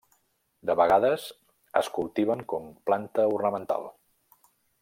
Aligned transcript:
De 0.69 0.75
vegades 0.79 1.25
es 1.83 1.91
cultiven 1.99 2.43
com 2.55 2.67
planta 2.91 3.29
ornamental. 3.39 3.91